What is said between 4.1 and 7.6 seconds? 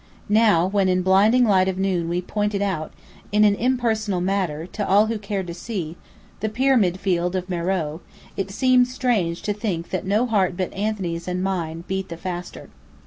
manner, to all who cared to see, the pyramid field of